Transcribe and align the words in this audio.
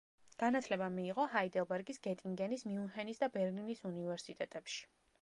განათლება 0.43 0.87
მიიღო 0.95 1.25
ჰაიდელბერგის, 1.33 2.01
გეტინგენის, 2.09 2.65
მიუნჰენის 2.73 3.25
და 3.25 3.33
ბერლინის 3.39 3.89
უნივერსიტეტებში. 3.95 4.87